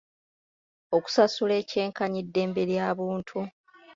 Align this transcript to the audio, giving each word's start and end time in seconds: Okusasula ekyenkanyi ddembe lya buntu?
Okusasula 0.95 1.53
ekyenkanyi 1.61 2.21
ddembe 2.25 2.61
lya 2.69 2.87
buntu? 2.97 3.39